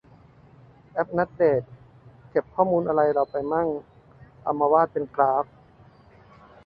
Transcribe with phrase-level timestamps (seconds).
[0.91, 1.63] แอปนัดเดต
[2.29, 3.69] เก็บข้อมูลอะไรเราไปมั่ง
[4.43, 5.45] เอามาวาดเป็นกราฟ